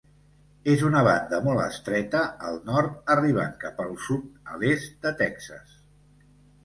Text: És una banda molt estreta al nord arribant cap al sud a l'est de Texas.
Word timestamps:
És 0.71 0.83
una 0.87 1.01
banda 1.07 1.39
molt 1.47 1.61
estreta 1.65 2.23
al 2.51 2.57
nord 2.69 3.13
arribant 3.17 3.53
cap 3.65 3.85
al 3.87 3.93
sud 4.07 4.51
a 4.55 4.59
l'est 4.65 4.97
de 5.05 5.13
Texas. 5.25 5.81